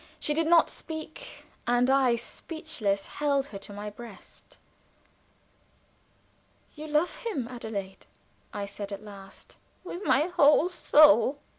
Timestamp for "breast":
3.91-4.57